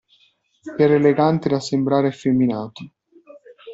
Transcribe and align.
Era 0.79 0.95
elegante 0.95 1.47
da 1.47 1.59
sembrare 1.59 2.07
effeminato. 2.07 2.89